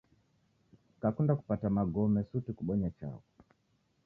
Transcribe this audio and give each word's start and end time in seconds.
Kakunda 1.01 1.33
kupata 1.39 1.67
magome, 1.77 2.19
suti 2.29 2.51
kubonye 2.57 2.89
chaghu 2.97 3.27